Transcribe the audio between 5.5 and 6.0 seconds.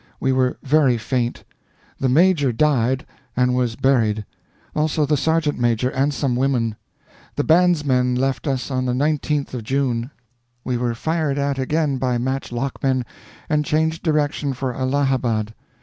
major